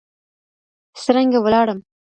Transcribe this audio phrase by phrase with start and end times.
[1.01, 1.79] څرنګه ولاړم